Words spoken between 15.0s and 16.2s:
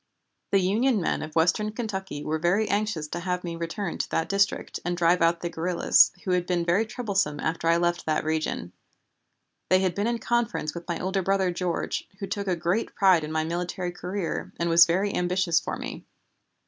ambitious for me.